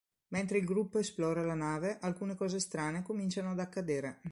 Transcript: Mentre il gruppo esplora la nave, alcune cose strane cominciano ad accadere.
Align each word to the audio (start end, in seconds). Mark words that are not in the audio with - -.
Mentre 0.29 0.57
il 0.57 0.65
gruppo 0.65 0.97
esplora 0.97 1.43
la 1.45 1.53
nave, 1.53 1.99
alcune 1.99 2.33
cose 2.33 2.59
strane 2.59 3.03
cominciano 3.03 3.51
ad 3.51 3.59
accadere. 3.59 4.19